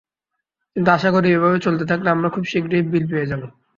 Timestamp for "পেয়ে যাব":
3.11-3.41